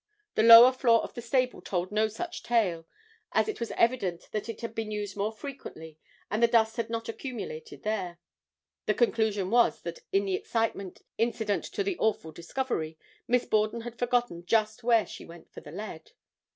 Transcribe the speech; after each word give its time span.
The 0.33 0.41
lower 0.41 0.71
floor 0.71 1.03
of 1.03 1.13
the 1.13 1.21
stable 1.21 1.61
told 1.61 1.91
no 1.91 2.07
such 2.07 2.41
tale, 2.41 2.87
as 3.33 3.47
it 3.47 3.59
was 3.59 3.69
evident 3.77 4.29
that 4.31 4.49
it 4.49 4.61
had 4.61 4.73
been 4.73 4.89
used 4.89 5.15
more 5.15 5.31
frequently 5.31 5.99
and 6.31 6.41
the 6.41 6.47
dust 6.47 6.77
had 6.77 6.89
not 6.89 7.07
accumulated 7.07 7.83
there. 7.83 8.17
The 8.87 8.95
conclusion 8.95 9.43
reached 9.49 9.53
was 9.53 9.81
that 9.83 9.99
in 10.11 10.25
the 10.25 10.33
excitement 10.33 11.03
incident 11.19 11.65
to 11.65 11.83
the 11.83 11.99
awful 11.99 12.31
discovery, 12.31 12.97
Miss 13.27 13.45
Borden 13.45 13.81
had 13.81 13.99
forgotten 13.99 14.43
just 14.47 14.83
where 14.83 15.05
she 15.05 15.23
went 15.23 15.51
for 15.53 15.61
the 15.61 15.71
lead. 15.71 16.09